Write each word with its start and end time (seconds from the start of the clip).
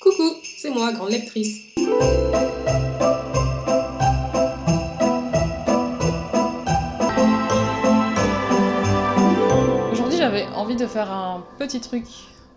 Coucou, 0.00 0.34
c'est 0.42 0.70
moi, 0.70 0.92
grande 0.94 1.10
lectrice. 1.10 1.60
Aujourd'hui, 9.92 10.16
j'avais 10.16 10.46
envie 10.54 10.76
de 10.76 10.86
faire 10.86 11.12
un 11.12 11.44
petit 11.58 11.82
truc 11.82 12.06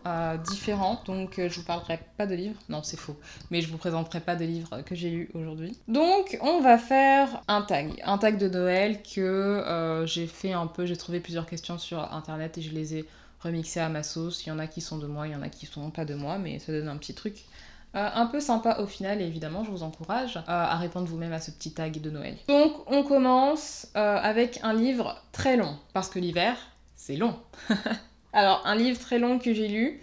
euh, 0.06 0.38
différent, 0.38 1.02
donc 1.06 1.38
euh, 1.38 1.50
je 1.50 1.60
vous 1.60 1.66
parlerai 1.66 2.00
pas 2.18 2.26
de 2.26 2.36
livres, 2.36 2.60
non 2.70 2.82
c'est 2.82 2.98
faux, 2.98 3.18
mais 3.52 3.60
je 3.60 3.70
vous 3.70 3.78
présenterai 3.78 4.22
pas 4.22 4.38
de 4.38 4.46
livres 4.46 4.82
que 4.86 4.96
j'ai 4.96 5.10
lus 5.10 5.30
aujourd'hui. 5.34 5.78
Donc 5.90 6.38
on 6.42 6.62
va 6.62 6.78
faire 6.78 7.42
un 7.50 7.62
tag, 7.62 8.02
un 8.06 8.18
tag 8.18 8.38
de 8.38 8.48
Noël 8.48 9.02
que 9.04 9.20
euh, 9.20 10.06
j'ai 10.06 10.28
fait 10.28 10.54
un 10.54 10.68
peu, 10.68 10.86
j'ai 10.86 10.96
trouvé 10.96 11.20
plusieurs 11.20 11.46
questions 11.46 11.78
sur 11.78 12.00
internet 12.14 12.58
et 12.58 12.62
je 12.62 12.72
les 12.74 12.96
ai 12.96 13.06
remixées 13.40 13.80
à 13.80 13.90
ma 13.90 14.04
sauce. 14.04 14.46
Il 14.46 14.50
y 14.50 14.52
en 14.52 14.60
a 14.60 14.68
qui 14.68 14.82
sont 14.82 14.98
de 14.98 15.08
moi, 15.08 15.28
il 15.28 15.34
y 15.34 15.36
en 15.36 15.42
a 15.42 15.50
qui 15.50 15.66
sont 15.66 15.92
pas 15.92 16.06
de 16.06 16.16
moi, 16.16 16.38
mais 16.38 16.60
ça 16.60 16.72
donne 16.72 16.88
un 16.88 16.98
petit 16.98 17.14
truc. 17.14 17.46
un 17.94 18.26
peu 18.26 18.40
sympa 18.40 18.78
au 18.80 18.88
final 18.88 19.22
et 19.22 19.26
évidemment 19.26 19.64
je 19.64 19.70
vous 19.70 19.84
encourage 19.84 20.40
à 20.48 20.78
répondre 20.78 21.08
vous-même 21.08 21.34
à 21.34 21.40
ce 21.40 21.52
petit 21.52 21.74
tag 21.74 22.02
de 22.02 22.10
Noël. 22.10 22.38
Donc 22.48 22.74
on 22.88 23.04
commence 23.04 23.88
avec 23.94 24.60
un 24.64 24.74
livre 24.74 25.22
très 25.32 25.58
long 25.58 25.78
parce 25.94 26.10
que 26.10 26.20
l'hiver 26.20 26.58
c'est 26.96 27.18
long. 27.18 27.36
Alors, 28.34 28.62
un 28.66 28.76
livre 28.76 29.00
très 29.00 29.20
long 29.20 29.40
que 29.40 29.54
j'ai 29.54 29.68
lu. 29.68 30.02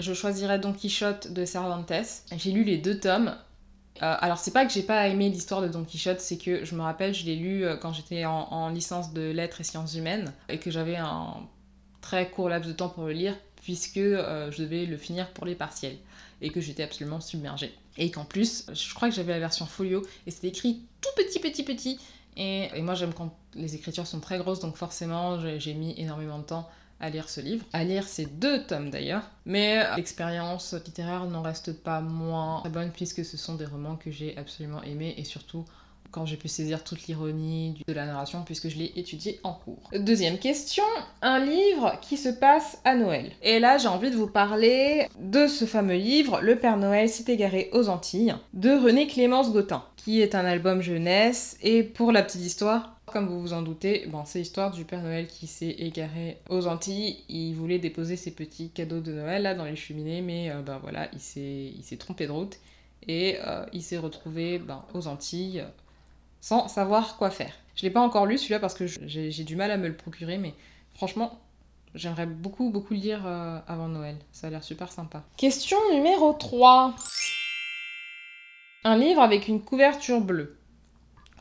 Je 0.00 0.14
choisirais 0.14 0.58
Don 0.58 0.72
Quichotte 0.72 1.32
de 1.32 1.44
Cervantes. 1.44 1.92
J'ai 2.36 2.52
lu 2.52 2.62
les 2.62 2.78
deux 2.78 3.00
tomes. 3.00 3.34
Euh, 4.02 4.16
alors, 4.20 4.38
c'est 4.38 4.52
pas 4.52 4.64
que 4.64 4.72
j'ai 4.72 4.82
pas 4.82 5.08
aimé 5.08 5.28
l'histoire 5.28 5.62
de 5.62 5.68
Don 5.68 5.84
Quichotte, 5.84 6.20
c'est 6.20 6.38
que 6.38 6.64
je 6.64 6.74
me 6.74 6.82
rappelle, 6.82 7.14
je 7.14 7.24
l'ai 7.24 7.36
lu 7.36 7.64
euh, 7.64 7.76
quand 7.76 7.92
j'étais 7.92 8.24
en, 8.24 8.68
licence 8.68 9.12
de 9.12 9.30
lettres 9.30 9.60
et 9.60 9.64
sciences 9.64 9.94
humaines 9.94 10.32
et 10.48 10.58
que 10.58 10.70
j'avais 10.70 10.96
un 10.96 11.34
très 12.02 12.28
court 12.30 12.50
laps 12.50 12.68
de 12.68 12.76
temps 12.76 12.90
pour 12.90 13.04
le 13.04 13.12
lire 13.12 13.34
puisque 13.62 13.96
euh, 13.96 14.50
je 14.50 14.62
devais 14.62 14.84
le 14.84 14.98
finir 14.98 15.30
pour 15.30 15.46
les 15.46 15.54
partiels 15.54 15.96
et 16.42 16.50
que 16.50 16.60
j'étais 16.60 16.82
absolument 16.82 17.20
submergée. 17.20 17.72
Et 17.96 18.10
qu'en 18.10 18.24
plus, 18.24 18.66
je 18.72 18.94
crois 18.94 19.08
que 19.08 19.14
j'avais 19.14 19.32
la 19.32 19.38
version 19.38 19.64
folio 19.64 20.02
et 20.26 20.30
c'était 20.30 20.48
écrit 20.48 20.82
tout 21.00 21.10
petit, 21.16 21.38
petit, 21.38 21.62
petit. 21.62 22.00
Et, 22.36 22.68
et 22.74 22.82
moi, 22.82 22.94
j'aime 22.94 23.14
quand 23.14 23.34
les 23.54 23.74
écritures 23.74 24.06
sont 24.06 24.20
très 24.20 24.38
grosses, 24.38 24.60
donc 24.60 24.76
forcément, 24.76 25.38
j'ai 25.58 25.74
mis 25.74 25.94
énormément 25.98 26.38
de 26.38 26.44
temps 26.44 26.68
à 26.98 27.10
lire 27.10 27.28
ce 27.28 27.40
livre, 27.40 27.64
à 27.72 27.84
lire 27.84 28.06
ces 28.06 28.26
deux 28.26 28.64
tomes 28.64 28.88
d'ailleurs, 28.88 29.24
mais 29.44 29.84
l'expérience 29.96 30.72
littéraire 30.72 31.26
n'en 31.26 31.42
reste 31.42 31.72
pas 31.72 32.00
moins 32.00 32.60
très 32.60 32.70
bonne 32.70 32.92
puisque 32.92 33.24
ce 33.24 33.36
sont 33.36 33.56
des 33.56 33.66
romans 33.66 33.96
que 33.96 34.12
j'ai 34.12 34.36
absolument 34.38 34.82
aimés 34.84 35.14
et 35.18 35.24
surtout 35.24 35.64
quand 36.12 36.26
j'ai 36.26 36.36
pu 36.36 36.48
saisir 36.48 36.84
toute 36.84 37.06
l'ironie 37.06 37.82
de 37.86 37.92
la 37.92 38.06
narration 38.06 38.42
puisque 38.44 38.68
je 38.68 38.76
l'ai 38.76 38.92
étudié 38.96 39.40
en 39.42 39.54
cours. 39.54 39.90
Deuxième 39.98 40.38
question, 40.38 40.84
un 41.22 41.40
livre 41.44 41.98
qui 42.00 42.16
se 42.16 42.28
passe 42.28 42.78
à 42.84 42.94
Noël. 42.94 43.32
Et 43.42 43.58
là 43.58 43.78
j'ai 43.78 43.88
envie 43.88 44.10
de 44.10 44.16
vous 44.16 44.28
parler 44.28 45.08
de 45.18 45.46
ce 45.46 45.64
fameux 45.64 45.96
livre, 45.96 46.40
Le 46.42 46.56
Père 46.56 46.76
Noël 46.76 47.08
s'est 47.08 47.32
égaré 47.32 47.70
aux 47.72 47.88
Antilles, 47.88 48.34
de 48.52 48.70
René 48.70 49.06
Clémence 49.06 49.52
Gautin, 49.52 49.84
qui 49.96 50.20
est 50.20 50.34
un 50.34 50.44
album 50.44 50.82
jeunesse 50.82 51.56
et 51.62 51.82
pour 51.82 52.12
la 52.12 52.22
petite 52.22 52.42
histoire, 52.42 52.96
comme 53.06 53.26
vous 53.26 53.40
vous 53.40 53.52
en 53.52 53.62
doutez, 53.62 54.06
bon, 54.06 54.24
c'est 54.24 54.38
l'histoire 54.38 54.70
du 54.70 54.84
Père 54.84 55.02
Noël 55.02 55.26
qui 55.26 55.46
s'est 55.46 55.76
égaré 55.78 56.38
aux 56.48 56.66
Antilles. 56.66 57.18
Il 57.28 57.54
voulait 57.54 57.78
déposer 57.78 58.16
ses 58.16 58.30
petits 58.30 58.70
cadeaux 58.70 59.00
de 59.00 59.12
Noël 59.12 59.42
là 59.42 59.54
dans 59.54 59.64
les 59.64 59.76
cheminées, 59.76 60.22
mais 60.22 60.50
euh, 60.50 60.62
ben 60.62 60.78
voilà, 60.78 61.08
il 61.12 61.20
s'est 61.20 61.96
trompé 61.98 62.26
de 62.26 62.32
route 62.32 62.58
et 63.08 63.36
euh, 63.46 63.66
il 63.72 63.82
s'est 63.82 63.98
retrouvé 63.98 64.58
ben, 64.58 64.84
aux 64.94 65.08
Antilles 65.08 65.64
sans 66.42 66.68
savoir 66.68 67.16
quoi 67.16 67.30
faire. 67.30 67.54
Je 67.76 67.84
l'ai 67.84 67.90
pas 67.90 68.00
encore 68.00 68.26
lu 68.26 68.36
celui-là 68.36 68.58
parce 68.58 68.74
que 68.74 68.84
j'ai 68.86 69.44
du 69.44 69.56
mal 69.56 69.70
à 69.70 69.78
me 69.78 69.88
le 69.88 69.96
procurer, 69.96 70.36
mais 70.36 70.52
franchement, 70.94 71.40
j'aimerais 71.94 72.26
beaucoup, 72.26 72.68
beaucoup 72.68 72.92
le 72.92 73.00
lire 73.00 73.22
euh, 73.24 73.58
avant 73.66 73.88
Noël. 73.88 74.16
Ça 74.32 74.48
a 74.48 74.50
l'air 74.50 74.62
super 74.62 74.92
sympa. 74.92 75.22
Question 75.38 75.78
numéro 75.92 76.34
3. 76.34 76.94
Un 78.84 78.96
livre 78.96 79.22
avec 79.22 79.48
une 79.48 79.62
couverture 79.62 80.20
bleue. 80.20 80.58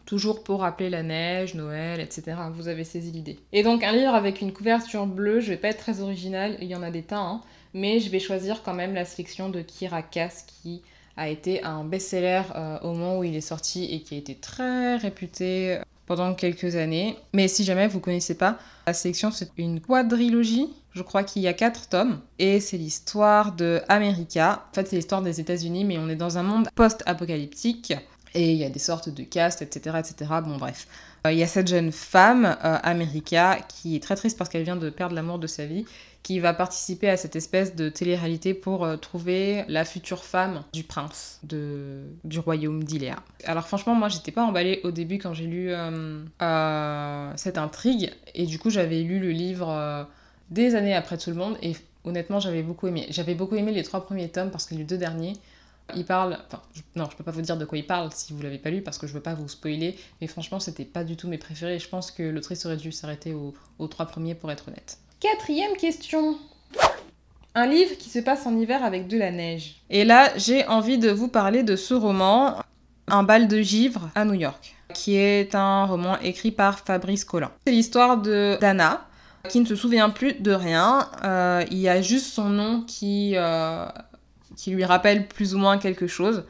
Toujours 0.05 0.43
pour 0.43 0.61
rappeler 0.61 0.89
la 0.89 1.03
neige, 1.03 1.55
Noël, 1.55 1.99
etc. 1.99 2.37
Vous 2.53 2.67
avez 2.67 2.83
saisi 2.83 3.11
l'idée. 3.11 3.39
Et 3.53 3.63
donc 3.63 3.83
un 3.83 3.93
livre 3.93 4.13
avec 4.13 4.41
une 4.41 4.53
couverture 4.53 5.07
bleue, 5.07 5.39
je 5.39 5.49
vais 5.49 5.57
pas 5.57 5.69
être 5.69 5.79
très 5.79 6.01
original, 6.01 6.57
il 6.61 6.67
y 6.67 6.75
en 6.75 6.83
a 6.83 6.91
des 6.91 7.03
tas, 7.03 7.19
hein, 7.19 7.41
mais 7.73 7.99
je 7.99 8.09
vais 8.09 8.19
choisir 8.19 8.61
quand 8.61 8.73
même 8.73 8.93
la 8.93 9.05
sélection 9.05 9.49
de 9.49 9.61
Kira 9.61 10.03
Kass 10.03 10.43
qui 10.43 10.83
a 11.17 11.29
été 11.29 11.63
un 11.63 11.83
best-seller 11.83 12.43
euh, 12.55 12.79
au 12.81 12.93
moment 12.93 13.19
où 13.19 13.23
il 13.23 13.35
est 13.35 13.41
sorti 13.41 13.85
et 13.85 14.01
qui 14.01 14.15
a 14.15 14.17
été 14.17 14.35
très 14.35 14.97
réputé 14.97 15.75
euh, 15.75 15.81
pendant 16.05 16.33
quelques 16.33 16.75
années. 16.75 17.17
Mais 17.33 17.47
si 17.47 17.63
jamais 17.63 17.87
vous 17.87 17.99
connaissez 17.99 18.35
pas, 18.35 18.57
la 18.87 18.93
sélection 18.93 19.31
c'est 19.31 19.51
une 19.57 19.81
quadrilogie. 19.81 20.69
Je 20.93 21.03
crois 21.03 21.23
qu'il 21.23 21.41
y 21.41 21.47
a 21.47 21.53
quatre 21.53 21.87
tomes 21.87 22.19
et 22.37 22.59
c'est 22.59 22.77
l'histoire 22.77 23.53
de 23.53 23.81
America. 23.87 24.65
En 24.71 24.75
fait, 24.75 24.87
c'est 24.87 24.97
l'histoire 24.97 25.21
des 25.21 25.39
États-Unis, 25.39 25.85
mais 25.85 25.97
on 25.97 26.09
est 26.09 26.17
dans 26.17 26.37
un 26.37 26.43
monde 26.43 26.67
post-apocalyptique 26.75 27.93
et 28.33 28.51
il 28.51 28.57
y 28.57 28.63
a 28.63 28.69
des 28.69 28.79
sortes 28.79 29.09
de 29.09 29.23
castes, 29.23 29.61
etc. 29.61 29.97
etc. 29.99 30.31
Bon, 30.43 30.57
bref. 30.57 30.87
Euh, 31.27 31.31
il 31.31 31.37
y 31.37 31.43
a 31.43 31.47
cette 31.47 31.67
jeune 31.67 31.91
femme, 31.91 32.45
euh, 32.45 32.77
America, 32.83 33.59
qui 33.67 33.95
est 33.95 33.99
très 33.99 34.15
triste 34.15 34.37
parce 34.37 34.49
qu'elle 34.49 34.63
vient 34.63 34.75
de 34.75 34.89
perdre 34.89 35.15
l'amour 35.15 35.37
de 35.37 35.47
sa 35.47 35.65
vie, 35.65 35.85
qui 36.23 36.39
va 36.39 36.53
participer 36.53 37.09
à 37.09 37.17
cette 37.17 37.35
espèce 37.35 37.75
de 37.75 37.89
télé-réalité 37.89 38.53
pour 38.53 38.85
euh, 38.85 38.95
trouver 38.97 39.63
la 39.67 39.85
future 39.85 40.23
femme 40.23 40.63
du 40.73 40.83
prince 40.83 41.39
de, 41.43 42.03
du 42.23 42.39
royaume 42.39 42.83
d'Iléa. 42.83 43.17
Alors 43.45 43.67
franchement, 43.67 43.95
moi, 43.95 44.09
j'étais 44.09 44.31
pas 44.31 44.43
emballée 44.43 44.81
au 44.83 44.91
début 44.91 45.17
quand 45.17 45.33
j'ai 45.33 45.47
lu 45.47 45.71
cette 47.35 47.57
intrigue, 47.57 48.11
et 48.33 48.45
du 48.45 48.59
coup, 48.59 48.69
j'avais 48.69 49.01
lu 49.01 49.19
le 49.19 49.31
livre 49.31 50.07
des 50.49 50.75
années 50.75 50.95
après 50.95 51.17
tout 51.17 51.29
le 51.29 51.35
monde, 51.35 51.57
et 51.61 51.75
honnêtement, 52.03 52.39
j'avais 52.39 52.63
beaucoup 52.63 52.87
aimé. 52.87 53.07
J'avais 53.09 53.35
beaucoup 53.35 53.55
aimé 53.55 53.71
les 53.71 53.83
trois 53.83 54.03
premiers 54.03 54.29
tomes 54.29 54.51
parce 54.51 54.65
que 54.65 54.75
les 54.75 54.83
deux 54.83 54.97
derniers, 54.97 55.33
il 55.95 56.05
parle, 56.05 56.37
enfin, 56.47 56.61
non, 56.95 57.07
je 57.11 57.15
peux 57.15 57.23
pas 57.23 57.31
vous 57.31 57.41
dire 57.41 57.57
de 57.57 57.65
quoi 57.65 57.77
il 57.77 57.85
parle 57.85 58.11
si 58.13 58.33
vous 58.33 58.41
l'avez 58.41 58.57
pas 58.57 58.69
lu 58.69 58.81
parce 58.81 58.97
que 58.97 59.07
je 59.07 59.13
veux 59.13 59.21
pas 59.21 59.33
vous 59.33 59.47
spoiler, 59.47 59.97
mais 60.19 60.27
franchement, 60.27 60.59
c'était 60.59 60.85
pas 60.85 61.03
du 61.03 61.15
tout 61.15 61.27
mes 61.27 61.37
préférés 61.37 61.75
et 61.75 61.79
je 61.79 61.89
pense 61.89 62.11
que 62.11 62.23
l'autrice 62.23 62.65
aurait 62.65 62.77
dû 62.77 62.91
s'arrêter 62.91 63.33
aux, 63.33 63.87
trois 63.87 64.05
premiers 64.05 64.35
pour 64.35 64.51
être 64.51 64.67
honnête. 64.67 64.97
Quatrième 65.19 65.75
question. 65.77 66.37
Un 67.53 67.67
livre 67.67 67.97
qui 67.97 68.09
se 68.09 68.19
passe 68.19 68.45
en 68.45 68.57
hiver 68.57 68.83
avec 68.83 69.07
de 69.07 69.17
la 69.17 69.31
neige. 69.31 69.75
Et 69.89 70.05
là, 70.05 70.31
j'ai 70.37 70.65
envie 70.67 70.97
de 70.97 71.11
vous 71.11 71.27
parler 71.27 71.63
de 71.63 71.75
ce 71.75 71.93
roman, 71.93 72.57
Un 73.07 73.23
bal 73.23 73.47
de 73.47 73.61
givre 73.61 74.09
à 74.15 74.23
New 74.23 74.35
York, 74.35 74.75
qui 74.93 75.15
est 75.15 75.53
un 75.53 75.85
roman 75.85 76.17
écrit 76.19 76.51
par 76.51 76.79
Fabrice 76.79 77.25
Collin. 77.25 77.51
C'est 77.65 77.73
l'histoire 77.73 78.17
de 78.17 78.57
Dana, 78.61 79.05
qui 79.49 79.59
ne 79.59 79.65
se 79.65 79.75
souvient 79.75 80.09
plus 80.09 80.33
de 80.33 80.51
rien. 80.51 81.09
Euh, 81.23 81.63
il 81.71 81.79
y 81.79 81.89
a 81.89 82.01
juste 82.01 82.27
son 82.27 82.49
nom 82.49 82.81
qui 82.81 83.33
euh, 83.35 83.85
qui 84.61 84.69
lui 84.69 84.85
rappelle 84.85 85.27
plus 85.27 85.55
ou 85.55 85.57
moins 85.57 85.79
quelque 85.79 86.05
chose. 86.05 86.43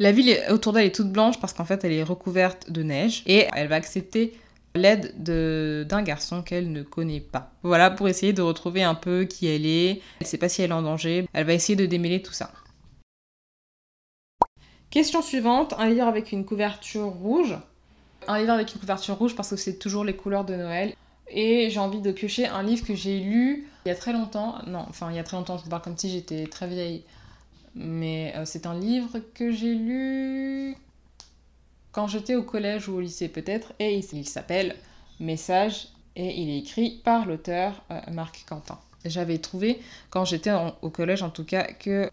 La 0.00 0.10
ville 0.10 0.36
autour 0.50 0.72
d'elle 0.72 0.86
est 0.86 0.94
toute 0.94 1.12
blanche 1.12 1.38
parce 1.38 1.52
qu'en 1.52 1.64
fait 1.64 1.84
elle 1.84 1.92
est 1.92 2.02
recouverte 2.02 2.72
de 2.72 2.82
neige 2.82 3.22
et 3.26 3.46
elle 3.54 3.68
va 3.68 3.76
accepter 3.76 4.36
l'aide 4.74 5.14
d'un 5.22 6.02
garçon 6.02 6.42
qu'elle 6.42 6.72
ne 6.72 6.82
connaît 6.82 7.20
pas. 7.20 7.52
Voilà 7.62 7.92
pour 7.92 8.08
essayer 8.08 8.32
de 8.32 8.42
retrouver 8.42 8.82
un 8.82 8.96
peu 8.96 9.26
qui 9.26 9.46
elle 9.46 9.64
est. 9.64 9.90
Elle 9.90 10.22
ne 10.22 10.26
sait 10.26 10.38
pas 10.38 10.48
si 10.48 10.62
elle 10.62 10.70
est 10.70 10.74
en 10.74 10.82
danger. 10.82 11.28
Elle 11.32 11.46
va 11.46 11.52
essayer 11.52 11.76
de 11.76 11.86
démêler 11.86 12.20
tout 12.20 12.32
ça. 12.32 12.50
Question 14.90 15.22
suivante, 15.22 15.72
un 15.78 15.88
livre 15.88 16.08
avec 16.08 16.32
une 16.32 16.44
couverture 16.44 17.06
rouge. 17.06 17.56
Un 18.26 18.40
livre 18.40 18.52
avec 18.52 18.74
une 18.74 18.80
couverture 18.80 19.16
rouge 19.16 19.36
parce 19.36 19.50
que 19.50 19.56
c'est 19.56 19.78
toujours 19.78 20.04
les 20.04 20.16
couleurs 20.16 20.44
de 20.44 20.56
Noël. 20.56 20.94
Et 21.28 21.70
j'ai 21.70 21.78
envie 21.78 22.00
de 22.00 22.10
piocher 22.10 22.46
un 22.46 22.64
livre 22.64 22.84
que 22.84 22.96
j'ai 22.96 23.20
lu 23.20 23.68
il 23.84 23.88
y 23.88 23.92
a 23.92 23.94
très 23.94 24.12
longtemps. 24.12 24.56
Non, 24.66 24.84
enfin 24.88 25.10
il 25.10 25.16
y 25.16 25.20
a 25.20 25.22
très 25.22 25.36
longtemps, 25.36 25.58
je 25.58 25.62
vous 25.62 25.70
parle 25.70 25.82
comme 25.82 25.96
si 25.96 26.10
j'étais 26.10 26.46
très 26.48 26.66
vieille. 26.66 27.04
Mais 27.74 28.34
euh, 28.36 28.44
c'est 28.44 28.66
un 28.66 28.78
livre 28.78 29.18
que 29.34 29.50
j'ai 29.50 29.74
lu 29.74 30.76
quand 31.90 32.06
j'étais 32.06 32.34
au 32.34 32.42
collège 32.42 32.88
ou 32.88 32.96
au 32.96 33.00
lycée 33.00 33.28
peut-être, 33.28 33.72
et 33.78 34.00
il, 34.12 34.28
s'appelle 34.28 34.76
Message, 35.20 35.88
et 36.16 36.40
il 36.40 36.48
est 36.50 36.58
écrit 36.58 37.00
par 37.04 37.26
l'auteur 37.26 37.82
euh, 37.90 38.00
Marc 38.10 38.44
Quentin. 38.48 38.78
J'avais 39.04 39.38
trouvé, 39.38 39.80
quand 40.10 40.24
j'étais 40.24 40.52
au 40.80 40.90
collège 40.90 41.22
en 41.22 41.30
tout 41.30 41.44
cas, 41.44 41.64
que 41.64 42.10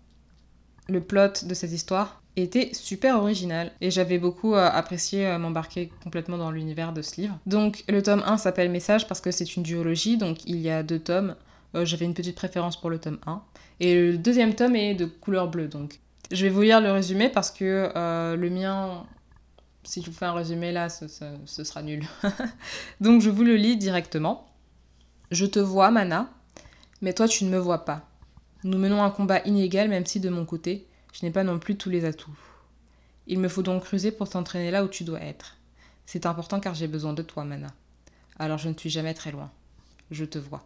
le 0.88 1.02
plot 1.02 1.44
de 1.44 1.54
cette 1.54 1.72
histoire 1.72 2.22
était 2.36 2.74
super 2.74 3.18
original 3.18 3.72
et 3.80 3.92
j'avais 3.92 4.18
beaucoup 4.18 4.56
euh, 4.56 4.70
apprécié 4.70 5.38
m'embarquer 5.38 5.92
complètement 6.04 6.38
dans 6.38 6.52
l'univers 6.52 6.94
de 6.94 7.02
ce 7.02 7.22
livre. 7.22 7.38
Donc 7.46 7.84
le 7.88 8.02
tome 8.02 8.24
1 8.26 8.38
s'appelle 8.38 8.72
Message 8.72 9.08
parce 9.08 9.22
que 9.22 9.32
c'est 9.32 9.56
une 9.56 9.64
duologie, 9.64 10.18
donc 10.18 10.46
il 10.46 10.60
y 10.60 10.70
a 10.70 10.84
deux 10.84 11.00
tomes. 11.00 11.36
J'avais 11.74 12.06
une 12.06 12.14
petite 12.14 12.36
préférence 12.36 12.80
pour 12.80 12.90
le 12.90 13.00
tome 13.00 13.20
1. 13.26 13.44
Et 13.80 13.96
le 13.96 14.18
deuxième 14.18 14.56
tome 14.56 14.76
est 14.76 14.96
de 14.96 15.06
couleur 15.06 15.50
bleue, 15.50 15.68
donc. 15.68 16.00
Je 16.32 16.46
vais 16.46 16.50
vous 16.50 16.62
lire 16.62 16.82
le 16.82 16.92
résumé 16.92 17.30
parce 17.30 17.50
que 17.50 17.92
euh, 17.96 18.36
le 18.36 18.50
mien, 18.50 19.06
si 19.84 20.02
je 20.02 20.08
vous 20.08 20.16
fais 20.16 20.26
un 20.26 20.34
résumé 20.34 20.72
là, 20.72 20.90
ce, 20.90 21.06
ce 21.08 21.64
sera 21.64 21.82
nul. 21.82 22.06
donc 23.02 23.22
je 23.22 23.32
vous 23.32 23.44
le 23.44 23.56
lis 23.56 23.78
directement. 23.78 24.48
Je 25.32 25.46
te 25.46 25.60
vois, 25.60 25.90
Mana, 25.90 26.30
mais 27.02 27.14
toi 27.14 27.28
tu 27.28 27.46
ne 27.46 27.50
me 27.50 27.58
vois 27.58 27.86
pas. 27.86 28.08
Nous 28.64 28.78
menons 28.78 29.02
un 29.02 29.10
combat 29.10 29.40
inégal, 29.46 29.90
même 29.90 30.06
si 30.06 30.20
de 30.20 30.30
mon 30.30 30.46
côté, 30.46 30.86
je 31.14 31.26
n'ai 31.26 31.32
pas 31.32 31.44
non 31.44 31.58
plus 31.58 31.78
tous 31.78 31.90
les 31.90 32.06
atouts. 32.06 32.38
Il 33.26 33.40
me 33.40 33.48
faut 33.48 33.64
donc 33.64 33.84
creuser 33.84 34.12
pour 34.12 34.30
t'entraîner 34.30 34.70
là 34.70 34.84
où 34.84 34.88
tu 34.88 35.04
dois 35.04 35.22
être. 35.22 35.58
C'est 36.06 36.26
important 36.26 36.60
car 36.60 36.76
j'ai 36.76 36.88
besoin 36.88 37.14
de 37.14 37.22
toi, 37.22 37.44
Mana. 37.44 37.68
Alors 38.38 38.58
je 38.58 38.70
ne 38.70 38.74
suis 38.74 38.90
jamais 38.90 39.14
très 39.14 39.32
loin. 39.32 39.50
Je 40.12 40.26
te 40.26 40.38
vois. 40.38 40.64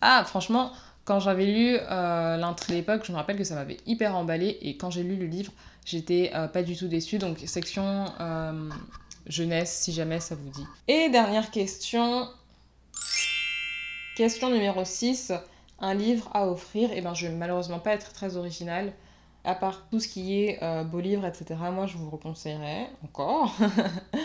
Ah, 0.00 0.24
franchement, 0.24 0.72
Quand 1.06 1.20
j'avais 1.20 1.46
lu 1.46 1.78
euh, 1.80 2.36
l'intrigue 2.36 2.74
l'époque, 2.74 3.04
je 3.04 3.12
me 3.12 3.16
rappelle 3.16 3.36
que 3.36 3.44
ça 3.44 3.54
m'avait 3.54 3.76
hyper 3.86 4.16
emballé 4.16 4.58
et 4.60 4.76
quand 4.76 4.90
j'ai 4.90 5.04
lu 5.04 5.14
le 5.14 5.26
livre, 5.26 5.52
j'étais 5.84 6.32
euh, 6.34 6.48
pas 6.48 6.64
du 6.64 6.76
tout 6.76 6.88
déçue. 6.88 7.18
Donc 7.18 7.38
section 7.46 8.06
euh, 8.18 8.68
jeunesse, 9.28 9.82
si 9.82 9.92
jamais 9.92 10.18
ça 10.18 10.34
vous 10.34 10.48
dit. 10.48 10.66
Et 10.88 11.08
dernière 11.08 11.52
question. 11.52 12.28
Question 14.16 14.50
numéro 14.50 14.84
6. 14.84 15.32
Un 15.78 15.94
livre 15.94 16.28
à 16.34 16.48
offrir. 16.48 16.90
Et 16.90 16.98
eh 16.98 17.00
ben 17.02 17.14
je 17.14 17.28
vais 17.28 17.32
malheureusement 17.32 17.78
pas 17.78 17.92
être 17.92 18.12
très 18.12 18.36
originale. 18.36 18.92
À 19.44 19.54
part 19.54 19.86
tout 19.92 20.00
ce 20.00 20.08
qui 20.08 20.42
est 20.42 20.58
beau 20.86 20.98
livre, 20.98 21.24
etc. 21.24 21.54
Moi 21.72 21.86
je 21.86 21.96
vous 21.96 22.10
reconseillerais 22.10 22.90
encore. 23.04 23.54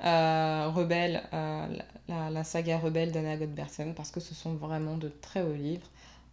Rebelle, 0.00 1.22
la, 1.32 2.30
la, 2.30 2.44
saga 2.44 2.78
Rebelle 2.78 3.12
d'Anna 3.12 3.36
Godbersen 3.36 3.94
parce 3.94 4.10
que 4.10 4.20
ce 4.20 4.34
sont 4.34 4.54
vraiment 4.54 4.96
de 4.96 5.08
très 5.08 5.42
hauts 5.42 5.54
livres. 5.54 5.88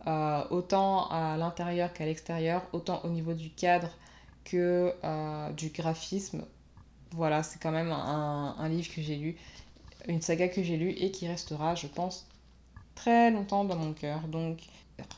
Euh, 0.06 0.44
autant 0.50 1.08
à 1.10 1.38
l'intérieur 1.38 1.94
qu'à 1.94 2.06
l'extérieur, 2.06 2.68
autant 2.74 3.02
au 3.06 3.10
niveau 3.10 3.34
du 3.34 3.50
cadre 3.50 3.90
que 4.44 4.94
euh, 5.04 5.50
du 5.52 5.70
graphisme. 5.70 6.44
Voilà, 7.12 7.42
c'est 7.44 7.60
quand 7.62 7.72
même 7.72 7.92
un, 7.92 8.56
un 8.58 8.70
livre 8.70 8.94
que 8.94 9.02
j'ai 9.02 9.16
lu, 9.16 9.38
une 10.08 10.22
saga 10.22 10.50
que 10.50 10.62
j'ai 10.62 10.78
lue 10.78 10.92
et 10.92 11.12
qui 11.12 11.28
restera, 11.28 11.76
je 11.76 11.88
pense, 11.88 12.28
très 12.96 13.32
longtemps 13.32 13.64
dans 13.64 13.78
mon 13.78 13.94
cœur. 13.94 14.28
Donc, 14.28 14.60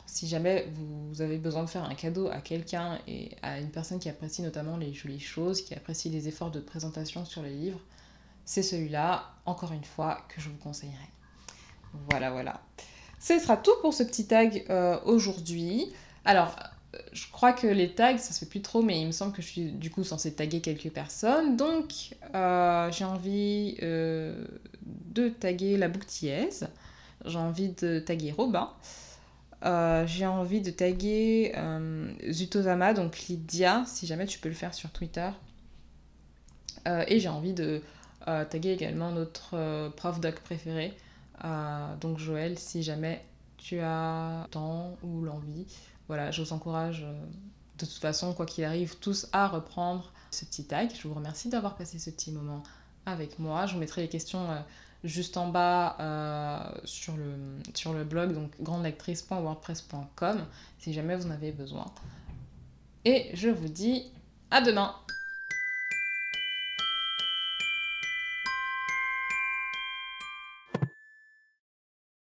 si 0.05 0.27
jamais 0.27 0.67
vous 0.75 1.21
avez 1.21 1.37
besoin 1.37 1.63
de 1.63 1.69
faire 1.69 1.85
un 1.85 1.95
cadeau 1.95 2.27
à 2.27 2.39
quelqu'un 2.41 2.99
et 3.07 3.31
à 3.41 3.59
une 3.59 3.71
personne 3.71 3.99
qui 3.99 4.09
apprécie 4.09 4.43
notamment 4.43 4.77
les 4.77 4.93
jolies 4.93 5.19
choses, 5.19 5.61
qui 5.61 5.73
apprécie 5.73 6.09
les 6.09 6.27
efforts 6.27 6.51
de 6.51 6.59
présentation 6.59 7.25
sur 7.25 7.41
les 7.41 7.53
livres, 7.53 7.79
c'est 8.45 8.63
celui-là, 8.63 9.33
encore 9.45 9.73
une 9.73 9.83
fois, 9.83 10.19
que 10.29 10.39
je 10.39 10.49
vous 10.49 10.57
conseillerais. 10.57 11.09
Voilà, 12.09 12.29
voilà. 12.31 12.61
Ce 13.19 13.39
sera 13.39 13.57
tout 13.57 13.71
pour 13.81 13.93
ce 13.93 14.03
petit 14.03 14.27
tag 14.27 14.65
euh, 14.69 14.99
aujourd'hui. 15.05 15.91
Alors, 16.25 16.55
euh, 16.93 16.99
je 17.11 17.25
crois 17.31 17.53
que 17.53 17.65
les 17.65 17.93
tags, 17.93 18.17
ça 18.19 18.33
se 18.33 18.39
fait 18.39 18.45
plus 18.45 18.61
trop, 18.61 18.83
mais 18.83 19.01
il 19.01 19.07
me 19.07 19.11
semble 19.11 19.33
que 19.33 19.41
je 19.41 19.47
suis 19.47 19.71
du 19.71 19.89
coup 19.89 20.03
censée 20.03 20.33
taguer 20.33 20.61
quelques 20.61 20.91
personnes. 20.91 21.57
Donc, 21.57 22.15
euh, 22.35 22.91
j'ai 22.91 23.05
envie 23.05 23.77
de 23.81 25.29
taguer 25.39 25.77
la 25.77 25.87
bouctillaise. 25.87 26.67
J'ai 27.25 27.39
envie 27.39 27.69
de 27.69 27.97
taguer 27.99 28.31
Robin. 28.31 28.69
j'ai 30.05 30.27
envie 30.27 30.61
de 30.61 30.69
taguer 30.69 31.55
Zutosama, 32.29 32.93
donc 32.93 33.17
Lydia, 33.27 33.83
si 33.87 34.05
jamais 34.05 34.27
tu 34.27 34.37
peux 34.37 34.49
le 34.49 34.55
faire 34.55 34.75
sur 34.75 34.91
Twitter. 34.91 35.29
et 36.85 37.19
j'ai 37.19 37.29
envie 37.29 37.53
de 37.53 37.81
taguer 38.49 38.71
également 38.71 39.11
notre 39.11 39.89
prof 39.95 40.19
doc 40.19 40.39
préféré, 40.41 40.93
donc 42.01 42.17
Joël, 42.17 42.57
si 42.57 42.83
jamais 42.83 43.23
tu 43.57 43.79
as 43.79 44.43
le 44.43 44.49
temps 44.49 44.97
ou 45.03 45.23
l'envie, 45.23 45.65
voilà, 46.07 46.31
je 46.31 46.41
vous 46.41 46.53
encourage 46.53 47.03
euh, 47.03 47.25
de 47.77 47.85
toute 47.85 47.99
façon, 47.99 48.33
quoi 48.33 48.45
qu'il 48.45 48.63
arrive, 48.63 48.97
tous 48.99 49.27
à 49.31 49.47
reprendre 49.47 50.11
ce 50.31 50.45
petit 50.45 50.63
tag. 50.65 50.91
Je 50.97 51.07
vous 51.07 51.13
remercie 51.13 51.49
d'avoir 51.49 51.75
passé 51.75 51.99
ce 51.99 52.09
petit 52.09 52.31
moment 52.31 52.63
avec 53.05 53.39
moi. 53.39 53.65
Je 53.65 53.73
vous 53.73 53.79
mettrai 53.79 54.01
les 54.01 54.07
questions 54.07 54.51
euh, 54.51 54.59
juste 55.03 55.35
en 55.37 55.47
bas 55.47 55.97
euh, 55.99 56.59
sur, 56.85 57.17
le, 57.17 57.35
sur 57.73 57.93
le 57.93 58.03
blog, 58.03 58.33
donc 58.33 58.51
grandelectrice.wordpress.com, 58.61 60.45
si 60.79 60.93
jamais 60.93 61.15
vous 61.15 61.25
en 61.27 61.31
avez 61.31 61.51
besoin. 61.51 61.85
Et 63.03 63.29
je 63.33 63.49
vous 63.49 63.67
dis 63.67 64.03
à 64.51 64.61
demain 64.61 64.95